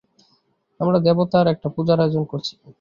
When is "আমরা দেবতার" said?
0.79-1.45